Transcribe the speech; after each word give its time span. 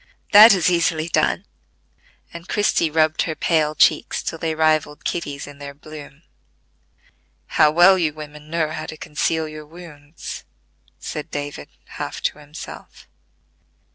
"That 0.31 0.51
is 0.55 0.67
easily 0.67 1.07
done;" 1.09 1.45
and 2.33 2.49
Christie 2.49 2.89
rubbed 2.89 3.21
her 3.21 3.35
pale 3.35 3.75
cheeks 3.75 4.23
till 4.23 4.39
they 4.39 4.55
rivalled 4.55 5.05
Kitty's 5.05 5.45
in 5.45 5.59
their 5.59 5.75
bloom. 5.75 6.23
"How 7.45 7.69
well 7.69 7.99
you 7.99 8.11
women 8.11 8.49
know 8.49 8.71
how 8.71 8.87
to 8.87 8.97
conceal 8.97 9.47
your 9.47 9.67
wounds," 9.67 10.43
said 10.97 11.29
David, 11.29 11.69
half 11.85 12.19
to 12.23 12.39
himself. 12.39 13.07